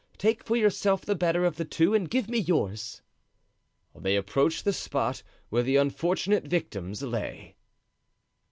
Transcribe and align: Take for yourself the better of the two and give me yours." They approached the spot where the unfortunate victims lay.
Take 0.17 0.43
for 0.43 0.55
yourself 0.55 1.05
the 1.05 1.13
better 1.13 1.45
of 1.45 1.57
the 1.57 1.63
two 1.63 1.93
and 1.93 2.09
give 2.09 2.27
me 2.27 2.39
yours." 2.39 3.03
They 3.93 4.15
approached 4.15 4.65
the 4.65 4.73
spot 4.73 5.21
where 5.49 5.61
the 5.61 5.75
unfortunate 5.75 6.47
victims 6.47 7.03
lay. 7.03 7.55